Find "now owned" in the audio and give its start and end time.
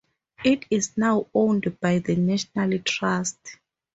0.97-1.79